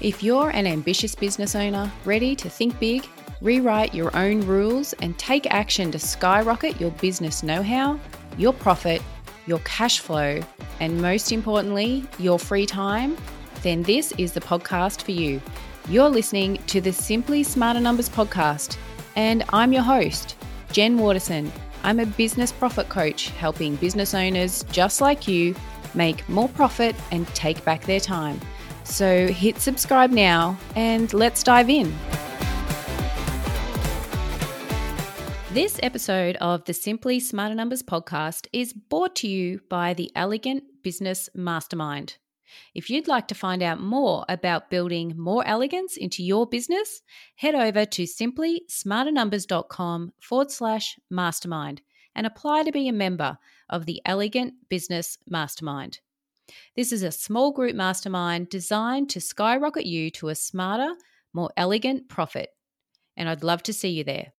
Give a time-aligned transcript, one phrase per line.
[0.00, 3.04] If you're an ambitious business owner ready to think big,
[3.40, 7.98] rewrite your own rules, and take action to skyrocket your business know how,
[8.36, 9.02] your profit,
[9.46, 10.40] your cash flow,
[10.78, 13.16] and most importantly, your free time,
[13.62, 15.42] then this is the podcast for you.
[15.88, 18.76] You're listening to the Simply Smarter Numbers podcast,
[19.16, 20.36] and I'm your host,
[20.70, 21.50] Jen Waterson.
[21.82, 25.56] I'm a business profit coach helping business owners just like you
[25.94, 28.40] make more profit and take back their time.
[28.88, 31.94] So hit subscribe now and let's dive in.
[35.52, 40.64] This episode of the Simply Smarter Numbers podcast is brought to you by the Elegant
[40.82, 42.16] Business Mastermind.
[42.74, 47.02] If you'd like to find out more about building more elegance into your business,
[47.36, 51.82] head over to simplysmarternumbers.com forward slash mastermind
[52.14, 53.36] and apply to be a member
[53.68, 56.00] of the Elegant Business Mastermind.
[56.76, 60.94] This is a small group mastermind designed to skyrocket you to a smarter,
[61.32, 62.50] more elegant profit.
[63.16, 64.32] And I'd love to see you there.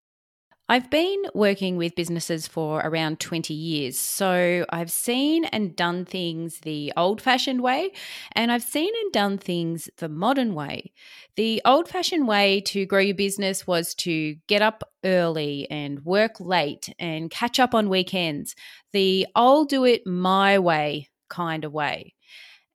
[0.71, 3.97] I've been working with businesses for around 20 years.
[3.97, 7.91] So I've seen and done things the old fashioned way,
[8.33, 10.91] and I've seen and done things the modern way.
[11.37, 16.39] The old fashioned way to grow your business was to get up early and work
[16.39, 18.53] late and catch up on weekends.
[18.93, 22.15] The I'll do it my way kind of way.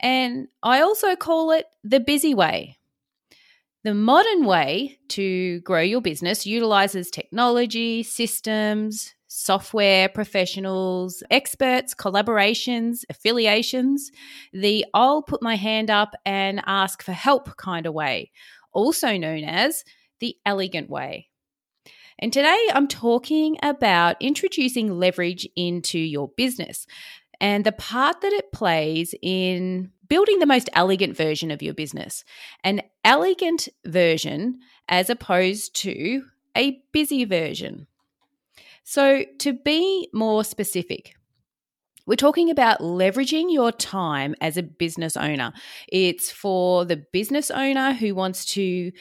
[0.01, 2.79] And I also call it the busy way.
[3.85, 14.11] The modern way to grow your business utilizes technology, systems, software professionals, experts, collaborations, affiliations,
[14.53, 18.31] the I'll put my hand up and ask for help kind of way,
[18.73, 19.85] also known as
[20.21, 21.29] the elegant way.
[22.19, 26.87] And today I'm talking about introducing leverage into your business
[27.41, 32.25] and the part that it plays in building the most elegant version of your business.
[32.63, 36.25] An elegant version as opposed to
[36.57, 37.87] a busy version.
[38.85, 41.17] So, to be more specific,
[42.07, 45.53] we're talking about leveraging your time as a business owner.
[45.89, 48.93] It's for the business owner who wants to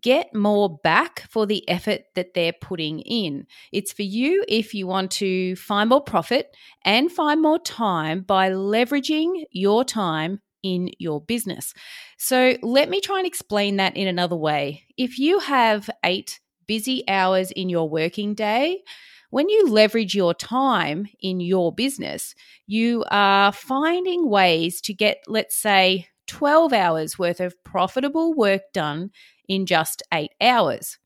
[0.00, 3.46] get more back for the effort that they're putting in.
[3.72, 8.50] It's for you if you want to find more profit and find more time by
[8.50, 11.72] leveraging your time in your business.
[12.18, 14.84] So, let me try and explain that in another way.
[14.96, 18.82] If you have eight busy hours in your working day,
[19.30, 22.34] when you leverage your time in your business,
[22.66, 29.10] you are finding ways to get, let's say, 12 hours worth of profitable work done
[29.48, 30.96] in just eight hours.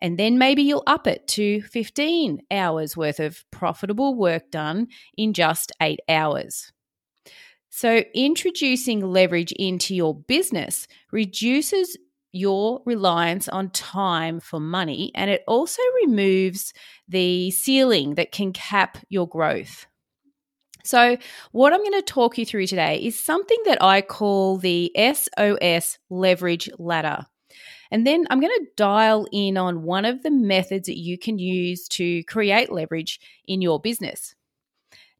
[0.00, 4.88] And then maybe you'll up it to 15 hours worth of profitable work done
[5.18, 6.72] in just eight hours.
[7.68, 11.98] So, introducing leverage into your business reduces
[12.32, 16.72] your reliance on time for money and it also removes
[17.06, 19.86] the ceiling that can cap your growth.
[20.84, 21.16] So,
[21.52, 25.98] what I'm going to talk you through today is something that I call the SOS
[26.10, 27.26] leverage ladder.
[27.90, 31.38] And then I'm going to dial in on one of the methods that you can
[31.38, 34.34] use to create leverage in your business.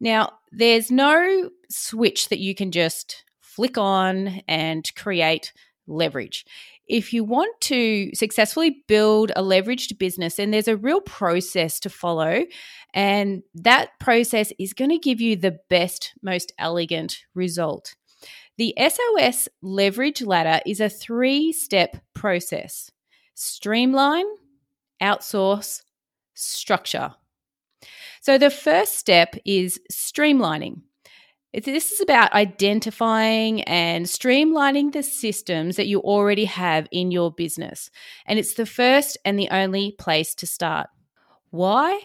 [0.00, 5.52] Now, there's no switch that you can just flick on and create
[5.86, 6.44] leverage.
[6.86, 11.90] If you want to successfully build a leveraged business, then there's a real process to
[11.90, 12.44] follow.
[12.92, 17.94] And that process is going to give you the best, most elegant result.
[18.58, 22.90] The SOS leverage ladder is a three step process
[23.34, 24.26] streamline,
[25.02, 25.82] outsource,
[26.34, 27.14] structure.
[28.20, 30.82] So the first step is streamlining.
[31.62, 37.90] This is about identifying and streamlining the systems that you already have in your business.
[38.26, 40.88] And it's the first and the only place to start.
[41.50, 42.00] Why?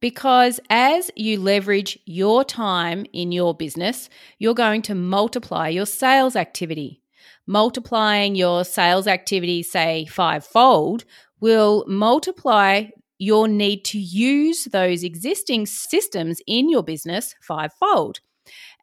[0.00, 6.34] Because as you leverage your time in your business, you're going to multiply your sales
[6.34, 7.02] activity.
[7.46, 11.04] Multiplying your sales activity, say fivefold,
[11.40, 12.84] will multiply
[13.18, 18.20] your need to use those existing systems in your business fivefold.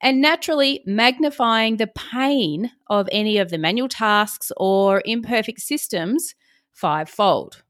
[0.01, 6.33] And naturally, magnifying the pain of any of the manual tasks or imperfect systems
[6.71, 7.63] fivefold.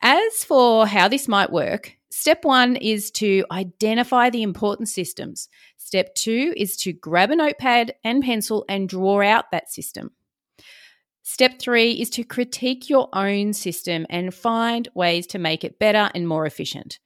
[0.00, 5.48] As for how this might work, Step one is to identify the important systems.
[5.76, 10.12] Step two is to grab a notepad and pencil and draw out that system.
[11.24, 16.08] Step three is to critique your own system and find ways to make it better
[16.14, 17.00] and more efficient.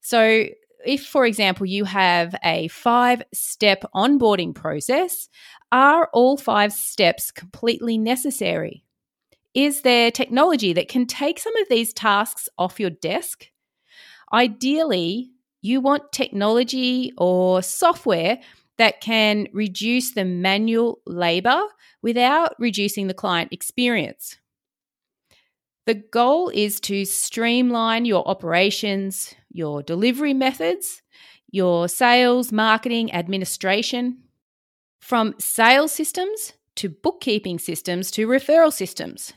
[0.00, 0.46] So,
[0.84, 5.28] if, for example, you have a five step onboarding process,
[5.72, 8.84] are all five steps completely necessary?
[9.54, 13.46] Is there technology that can take some of these tasks off your desk?
[14.32, 15.30] Ideally,
[15.62, 18.38] you want technology or software
[18.76, 21.60] that can reduce the manual labor
[22.02, 24.36] without reducing the client experience.
[25.86, 31.02] The goal is to streamline your operations, your delivery methods,
[31.50, 34.18] your sales, marketing, administration,
[35.00, 39.32] from sales systems to bookkeeping systems to referral systems.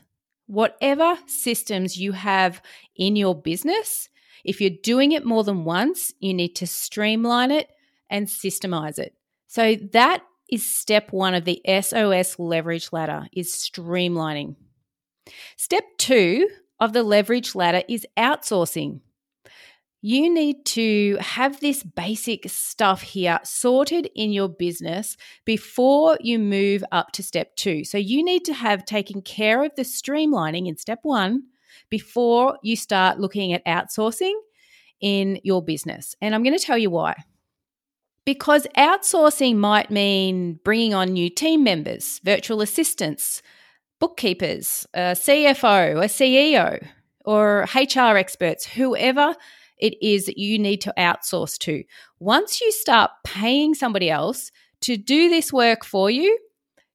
[0.46, 2.62] Whatever systems you have
[2.94, 4.08] in your business,
[4.44, 7.70] if you're doing it more than once, you need to streamline it
[8.08, 9.14] and systemize it.
[9.46, 14.56] So that is step 1 of the SOS leverage ladder is streamlining.
[15.56, 16.48] Step 2
[16.78, 19.00] of the leverage ladder is outsourcing
[20.04, 26.82] you need to have this basic stuff here sorted in your business before you move
[26.90, 27.84] up to step two.
[27.84, 31.44] So you need to have taken care of the streamlining in step one
[31.88, 34.34] before you start looking at outsourcing
[35.00, 36.16] in your business.
[36.20, 37.14] And I'm going to tell you why.
[38.24, 43.40] Because outsourcing might mean bringing on new team members, virtual assistants,
[44.00, 46.84] bookkeepers, a CFO, a CEO,
[47.24, 49.36] or HR experts, whoever
[49.82, 51.82] it is that you need to outsource to.
[52.20, 56.38] Once you start paying somebody else to do this work for you,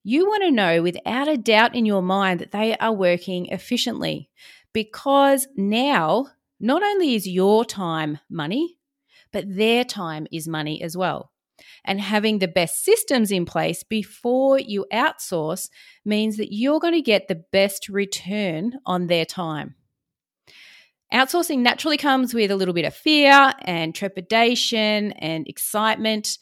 [0.04, 4.30] you want to know without a doubt in your mind that they are working efficiently
[4.72, 6.28] because now
[6.62, 8.78] not only is your time money,
[9.34, 11.32] but their time is money as well.
[11.84, 15.70] And having the best systems in place before you outsource
[16.06, 19.76] means that you're going to get the best return on their time.
[21.14, 26.38] Outsourcing naturally comes with a little bit of fear and trepidation and excitement.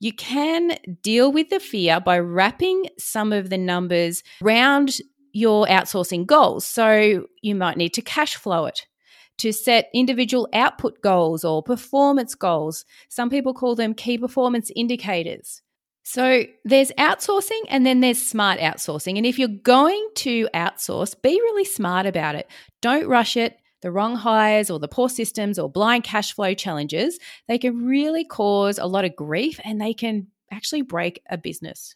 [0.00, 4.96] You can deal with the fear by wrapping some of the numbers around
[5.32, 6.64] your outsourcing goals.
[6.64, 8.86] So you might need to cash flow it
[9.38, 12.84] to set individual output goals or performance goals.
[13.08, 15.62] Some people call them key performance indicators.
[16.02, 19.18] So there's outsourcing and then there's smart outsourcing.
[19.18, 22.50] And if you're going to outsource, be really smart about it.
[22.80, 27.18] Don't rush it the wrong hires or the poor systems or blind cash flow challenges,
[27.46, 31.94] they can really cause a lot of grief and they can actually break a business.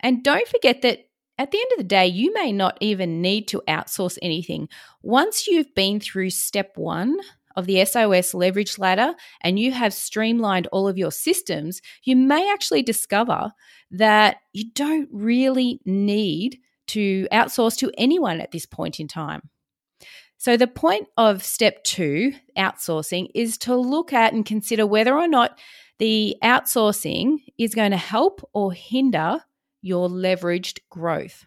[0.00, 1.06] And don't forget that
[1.38, 4.68] at the end of the day, you may not even need to outsource anything.
[5.02, 7.16] Once you've been through step one
[7.56, 12.50] of the SOS leverage ladder and you have streamlined all of your systems, you may
[12.50, 13.52] actually discover
[13.90, 16.58] that you don't really need
[16.88, 19.42] to outsource to anyone at this point in time.
[20.42, 25.28] So, the point of step two, outsourcing, is to look at and consider whether or
[25.28, 25.56] not
[26.00, 29.44] the outsourcing is going to help or hinder
[29.82, 31.46] your leveraged growth.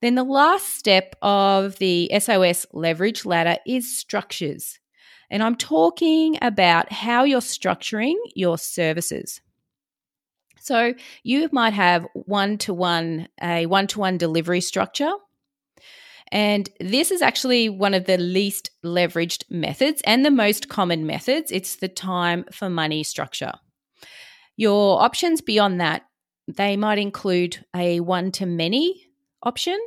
[0.00, 4.78] Then, the last step of the SOS leverage ladder is structures.
[5.28, 9.40] And I'm talking about how you're structuring your services.
[10.60, 15.10] So, you might have one to one, a one to one delivery structure
[16.32, 21.52] and this is actually one of the least leveraged methods and the most common methods.
[21.52, 23.52] It's the time for money structure.
[24.56, 26.02] Your options beyond that,
[26.48, 29.06] they might include a one to many
[29.42, 29.78] option.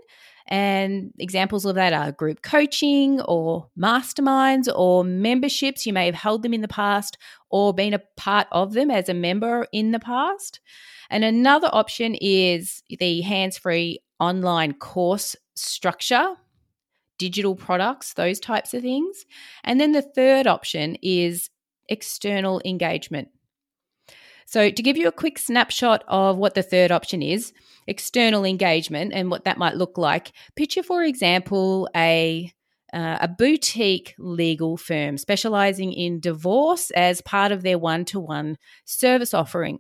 [0.52, 5.86] And examples of that are group coaching or masterminds or memberships.
[5.86, 7.18] You may have held them in the past
[7.52, 10.60] or been a part of them as a member in the past.
[11.12, 16.36] And another option is the hands free online course structure,
[17.18, 19.26] digital products, those types of things.
[19.64, 21.50] And then the third option is
[21.88, 23.30] external engagement.
[24.46, 27.54] So, to give you a quick snapshot of what the third option is,
[27.86, 32.52] external engagement and what that might look like, picture, for example, a
[32.92, 38.58] uh, a boutique legal firm specializing in divorce as part of their one to one
[38.86, 39.80] service offering.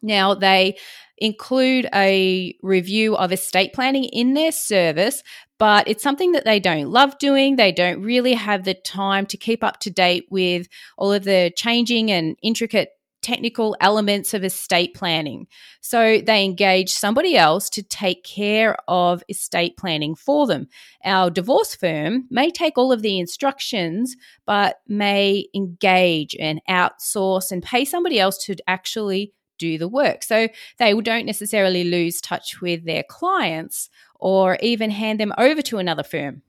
[0.00, 0.76] Now, they
[1.18, 5.22] include a review of estate planning in their service,
[5.58, 7.56] but it's something that they don't love doing.
[7.56, 10.66] They don't really have the time to keep up to date with
[10.98, 12.90] all of the changing and intricate
[13.24, 15.46] technical elements of estate planning.
[15.80, 20.68] So they engage somebody else to take care of estate planning for them.
[21.04, 24.14] Our divorce firm may take all of the instructions,
[24.46, 30.22] but may engage and outsource and pay somebody else to actually do the work.
[30.22, 35.78] So they don't necessarily lose touch with their clients or even hand them over to
[35.78, 36.42] another firm.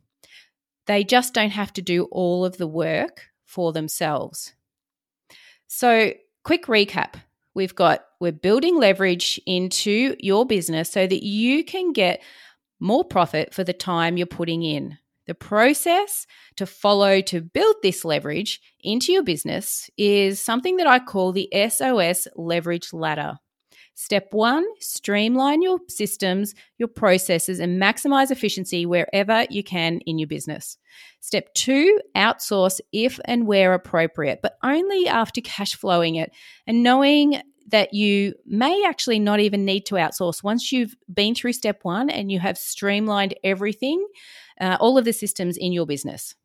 [0.88, 4.54] They just don't have to do all of the work for themselves.
[5.68, 7.16] So, quick recap
[7.56, 12.22] we've got we're building leverage into your business so that you can get
[12.80, 14.98] more profit for the time you're putting in.
[15.28, 16.28] The process
[16.58, 21.50] to follow to build this leverage into your business is something that I call the
[21.70, 23.40] SOS leverage ladder.
[23.98, 30.28] Step one, streamline your systems, your processes, and maximize efficiency wherever you can in your
[30.28, 30.78] business.
[31.22, 36.32] Step two, outsource if and where appropriate, but only after cash flowing it
[36.68, 41.54] and knowing that you may actually not even need to outsource once you've been through
[41.54, 44.06] step one and you have streamlined everything,
[44.60, 46.36] uh, all of the systems in your business.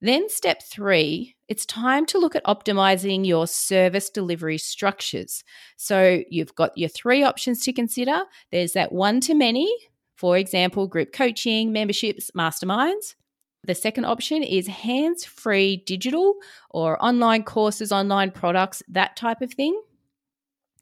[0.00, 5.44] Then, step three, it's time to look at optimizing your service delivery structures.
[5.76, 9.72] So, you've got your three options to consider there's that one to many,
[10.16, 13.14] for example, group coaching, memberships, masterminds.
[13.64, 16.34] The second option is hands free digital
[16.70, 19.80] or online courses, online products, that type of thing.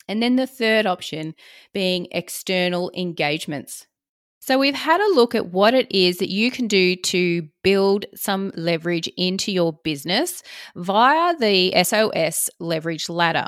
[0.08, 1.34] And then the third option
[1.74, 3.86] being external engagements.
[4.42, 8.06] So, we've had a look at what it is that you can do to build
[8.14, 10.42] some leverage into your business
[10.74, 13.46] via the SOS leverage ladder.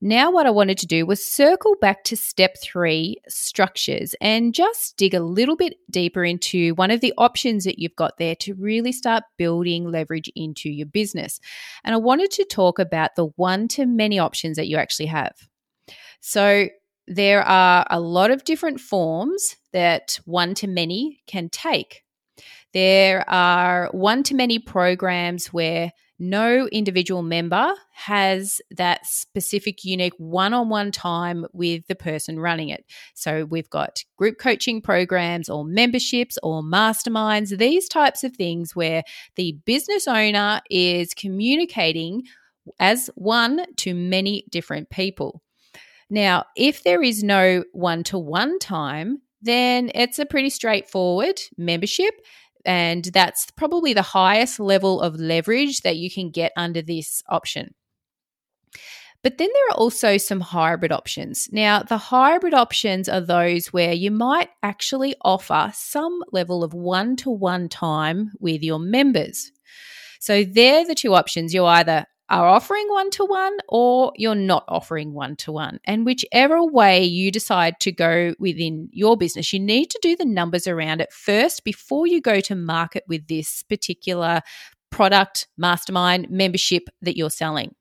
[0.00, 4.96] Now, what I wanted to do was circle back to step three structures and just
[4.96, 8.54] dig a little bit deeper into one of the options that you've got there to
[8.54, 11.40] really start building leverage into your business.
[11.84, 15.34] And I wanted to talk about the one to many options that you actually have.
[16.20, 16.68] So,
[17.08, 22.02] there are a lot of different forms that one to many can take.
[22.72, 30.52] There are one to many programs where no individual member has that specific, unique one
[30.52, 32.84] on one time with the person running it.
[33.14, 39.04] So we've got group coaching programs or memberships or masterminds, these types of things where
[39.36, 42.24] the business owner is communicating
[42.80, 45.42] as one to many different people.
[46.10, 52.14] Now, if there is no one to one time, then it's a pretty straightforward membership.
[52.64, 57.74] And that's probably the highest level of leverage that you can get under this option.
[59.22, 61.48] But then there are also some hybrid options.
[61.50, 67.16] Now, the hybrid options are those where you might actually offer some level of one
[67.16, 69.50] to one time with your members.
[70.20, 71.52] So they're the two options.
[71.52, 75.80] You either are offering one to one or you're not offering one to one.
[75.84, 80.24] And whichever way you decide to go within your business, you need to do the
[80.24, 84.42] numbers around it first before you go to market with this particular
[84.90, 87.74] product, mastermind, membership that you're selling.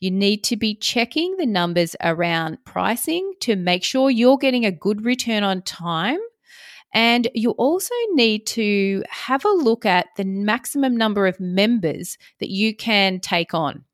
[0.00, 4.72] You need to be checking the numbers around pricing to make sure you're getting a
[4.72, 6.20] good return on time
[6.92, 12.50] and you also need to have a look at the maximum number of members that
[12.50, 13.84] you can take on.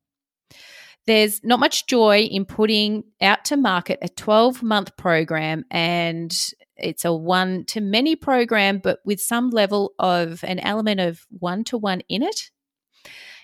[1.06, 6.32] There's not much joy in putting out to market a 12 month program and
[6.76, 11.64] it's a one to many program, but with some level of an element of one
[11.64, 12.50] to one in it.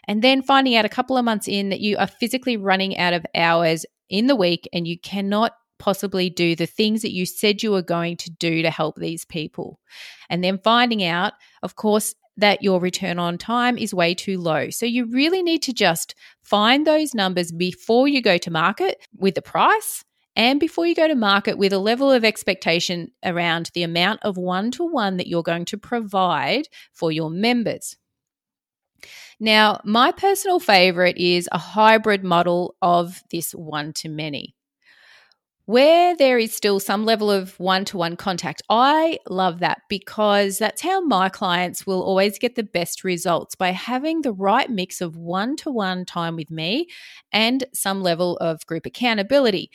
[0.09, 3.12] And then finding out a couple of months in that you are physically running out
[3.12, 7.62] of hours in the week and you cannot possibly do the things that you said
[7.62, 9.80] you were going to do to help these people.
[10.28, 11.32] And then finding out,
[11.62, 14.70] of course, that your return on time is way too low.
[14.70, 19.34] So you really need to just find those numbers before you go to market with
[19.34, 20.04] the price
[20.37, 24.37] and before you go to market with a level of expectation around the amount of
[24.37, 27.96] one to one that you're going to provide for your members.
[29.38, 34.54] Now, my personal favorite is a hybrid model of this one to many
[35.70, 40.58] where there is still some level of one to one contact, I love that because
[40.58, 45.00] that's how my clients will always get the best results by having the right mix
[45.00, 46.88] of one to one time with me
[47.32, 49.70] and some level of group accountability.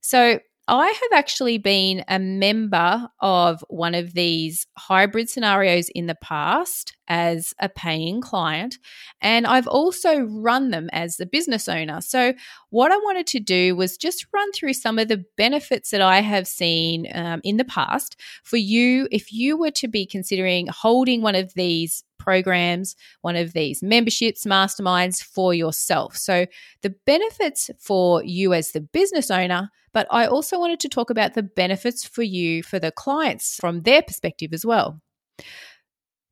[0.00, 0.38] So,
[0.72, 6.96] I have actually been a member of one of these hybrid scenarios in the past
[7.08, 8.78] as a paying client,
[9.20, 12.00] and I've also run them as a business owner.
[12.00, 12.34] So,
[12.68, 16.20] what I wanted to do was just run through some of the benefits that I
[16.20, 21.20] have seen um, in the past for you if you were to be considering holding
[21.20, 26.16] one of these programs, one of these memberships, masterminds for yourself.
[26.16, 26.46] So,
[26.82, 31.34] the benefits for you as the business owner, but I also wanted to talk about
[31.34, 35.00] the benefits for you for the clients from their perspective as well.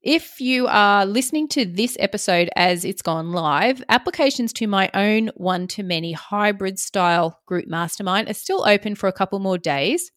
[0.01, 5.31] If you are listening to this episode as it's gone live, applications to my own
[5.35, 10.13] one to many hybrid style group mastermind are still open for a couple more days.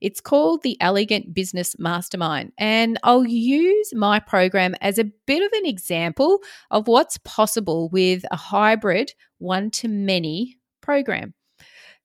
[0.00, 5.52] It's called the Elegant Business Mastermind, and I'll use my program as a bit of
[5.52, 11.34] an example of what's possible with a hybrid one to many program.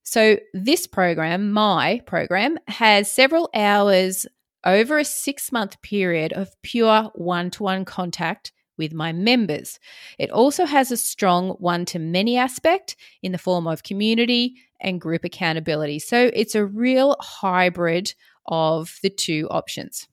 [0.05, 4.27] So, this program, my program, has several hours
[4.63, 9.79] over a six month period of pure one to one contact with my members.
[10.19, 15.01] It also has a strong one to many aspect in the form of community and
[15.01, 15.99] group accountability.
[15.99, 18.13] So it's a real hybrid
[18.45, 20.07] of the two options.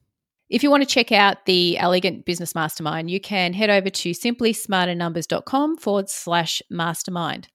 [0.48, 4.10] If you want to check out the Elegant Business Mastermind, you can head over to
[4.10, 7.48] simplysmarternumbers.com forward slash mastermind.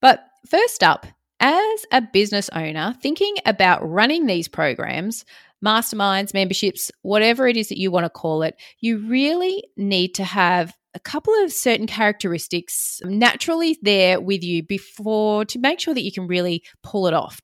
[0.00, 1.06] But first up,
[1.40, 5.24] as a business owner, thinking about running these programs,
[5.64, 10.24] masterminds, memberships, whatever it is that you want to call it, you really need to
[10.24, 16.04] have a couple of certain characteristics naturally there with you before to make sure that
[16.04, 17.40] you can really pull it off.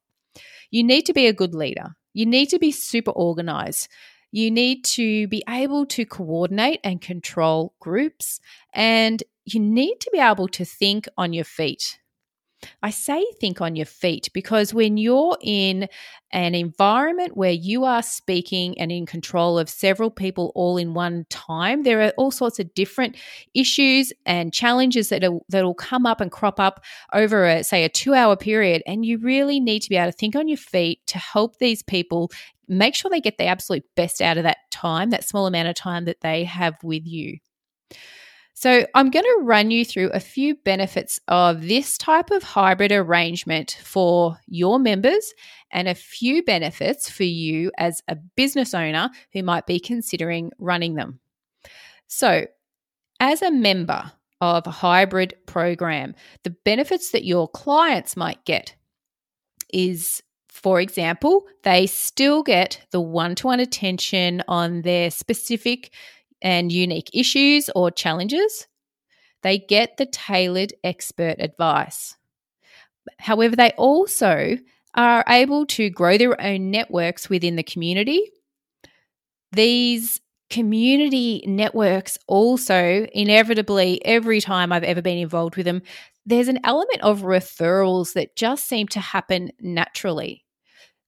[0.71, 1.91] You need to be a good leader.
[2.15, 3.89] You need to be super organized.
[4.31, 8.41] You need to be able to coordinate and control groups.
[8.73, 11.99] And you need to be able to think on your feet.
[12.83, 15.89] I say think on your feet because when you're in
[16.33, 21.27] an environment where you are speaking and in control of several people all in one
[21.29, 23.17] time, there are all sorts of different
[23.55, 28.37] issues and challenges that that'll come up and crop up over a say a 2-hour
[28.37, 31.59] period and you really need to be able to think on your feet to help
[31.59, 32.31] these people
[32.69, 35.75] make sure they get the absolute best out of that time, that small amount of
[35.75, 37.39] time that they have with you.
[38.63, 42.93] So, I'm going to run you through a few benefits of this type of hybrid
[42.93, 45.35] arrangement for your members
[45.73, 50.95] and a few benefits for you as a business owner who might be considering running
[50.95, 51.19] them.
[52.07, 52.47] So,
[53.19, 56.15] as a member of a hybrid program,
[56.45, 58.77] the benefits that your clients might get
[59.75, 65.91] is for example, they still get the one to one attention on their specific
[66.43, 68.67] and unique issues or challenges.
[69.43, 72.17] They get the tailored expert advice.
[73.19, 74.59] However, they also
[74.95, 78.31] are able to grow their own networks within the community.
[79.53, 80.21] These
[80.51, 85.83] community networks also, inevitably, every time I've ever been involved with them,
[86.27, 90.45] there's an element of referrals that just seem to happen naturally.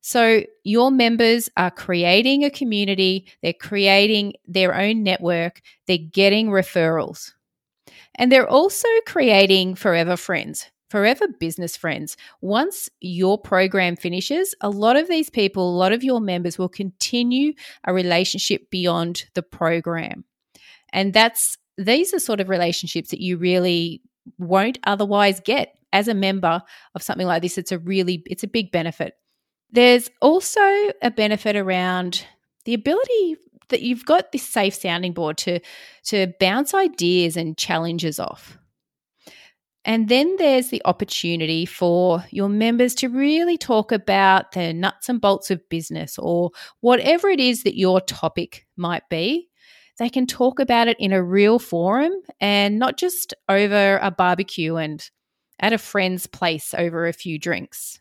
[0.07, 7.33] So, your members are creating a community, they're creating their own network, they're getting referrals.
[8.15, 12.19] And they're also creating forever friends, forever business friends.
[12.43, 16.69] Once your program finishes, a lot of these people, a lot of your members will
[16.69, 20.27] continue a relationship beyond the program.
[20.93, 24.03] And that's these are sort of relationships that you really
[24.37, 26.61] won't otherwise get as a member
[26.95, 27.57] of something like this.
[27.57, 29.15] It's a really it's a big benefit.
[29.75, 30.61] There's also
[31.03, 32.25] a benefit around
[32.65, 33.37] the ability
[33.71, 35.59] that you've got this safe sounding board to
[36.05, 38.57] to bounce ideas and challenges off.
[39.85, 45.21] And then there's the opportunity for your members to really talk about the nuts and
[45.21, 49.49] bolts of business or whatever it is that your topic might be.
[49.99, 54.77] They can talk about it in a real forum and not just over a barbecue
[54.77, 55.05] and
[55.59, 58.01] at a friend's place over a few drinks.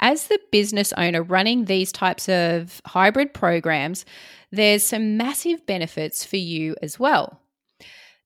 [0.00, 4.04] As the business owner running these types of hybrid programs,
[4.52, 7.40] there's some massive benefits for you as well.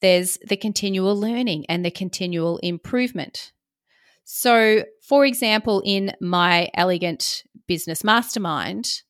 [0.00, 3.52] There's the continual learning and the continual improvement.
[4.24, 9.02] So, for example, in my Elegant Business Mastermind,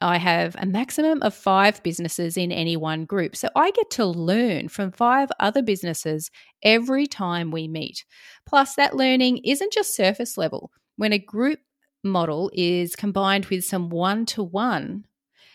[0.00, 3.36] I have a maximum of five businesses in any one group.
[3.36, 6.30] So I get to learn from five other businesses
[6.62, 8.04] every time we meet.
[8.46, 10.72] Plus, that learning isn't just surface level.
[10.96, 11.60] When a group
[12.02, 15.04] model is combined with some one to one,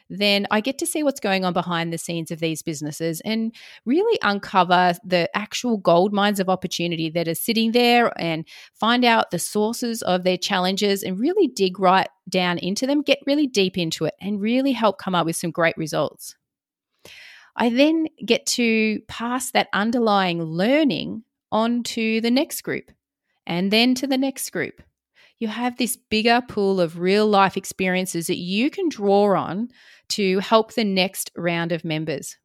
[0.10, 3.54] then I get to see what's going on behind the scenes of these businesses and
[3.86, 9.32] really uncover the actual gold mines of opportunity that are sitting there and find out
[9.32, 13.78] the sources of their challenges and really dig right down into them, get really deep
[13.78, 16.36] into it, and really help come up with some great results.
[17.56, 22.92] I then get to pass that underlying learning on to the next group
[23.46, 24.82] and then to the next group
[25.40, 29.70] you have this bigger pool of real life experiences that you can draw on
[30.10, 32.38] to help the next round of members.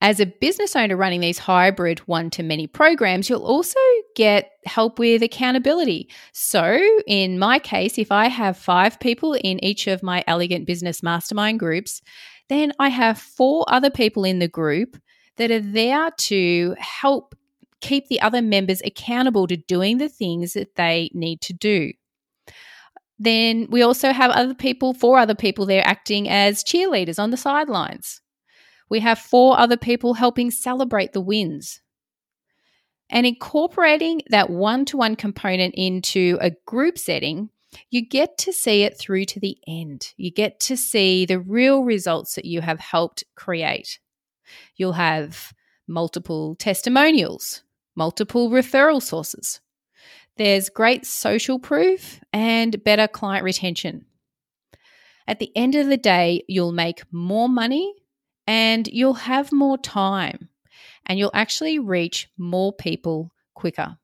[0.00, 3.78] As a business owner running these hybrid one to many programs, you'll also
[4.16, 6.10] get help with accountability.
[6.32, 11.02] So, in my case, if I have five people in each of my Elegant Business
[11.02, 12.02] Mastermind groups,
[12.50, 14.98] then I have four other people in the group
[15.36, 17.34] that are there to help
[17.84, 21.92] keep the other members accountable to doing the things that they need to do.
[23.18, 27.36] Then we also have other people, four other people there acting as cheerleaders on the
[27.36, 28.20] sidelines.
[28.90, 31.80] We have four other people helping celebrate the wins.
[33.10, 37.50] And incorporating that one to one component into a group setting
[37.90, 40.12] you get to see it through to the end.
[40.16, 43.98] You get to see the real results that you have helped create.
[44.76, 45.52] You'll have
[45.88, 47.63] multiple testimonials,
[47.96, 49.60] multiple referral sources.
[50.36, 54.06] There's great social proof and better client retention.
[55.26, 57.94] At the end of the day, you'll make more money
[58.46, 60.48] and you'll have more time
[61.06, 63.96] and you'll actually reach more people quicker.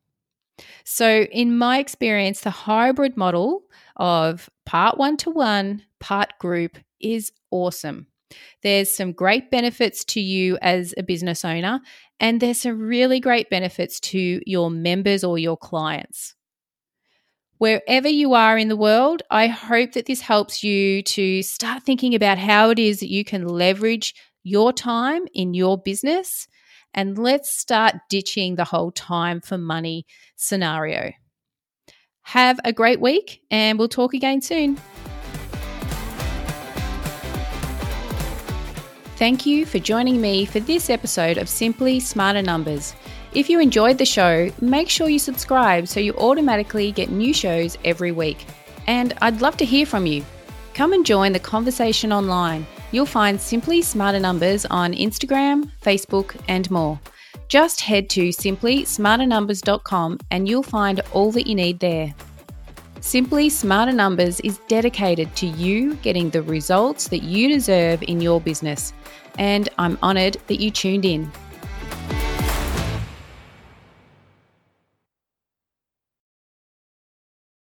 [0.84, 3.62] So, in my experience, the hybrid model
[3.96, 8.06] of part one to one, part group is awesome.
[8.62, 11.80] There's some great benefits to you as a business owner,
[12.20, 16.34] and there's some really great benefits to your members or your clients.
[17.56, 22.14] Wherever you are in the world, I hope that this helps you to start thinking
[22.14, 26.46] about how it is that you can leverage your time in your business.
[26.94, 30.06] And let's start ditching the whole time for money
[30.36, 31.12] scenario.
[32.22, 34.78] Have a great week, and we'll talk again soon.
[39.20, 42.94] Thank you for joining me for this episode of Simply Smarter Numbers.
[43.34, 47.76] If you enjoyed the show, make sure you subscribe so you automatically get new shows
[47.84, 48.46] every week.
[48.86, 50.24] And I'd love to hear from you.
[50.72, 52.66] Come and join the conversation online.
[52.92, 56.98] You'll find Simply Smarter Numbers on Instagram, Facebook, and more.
[57.48, 62.14] Just head to simplysmarternumbers.com and you'll find all that you need there.
[63.00, 68.42] Simply Smarter Numbers is dedicated to you getting the results that you deserve in your
[68.42, 68.92] business,
[69.38, 71.32] and I'm honoured that you tuned in.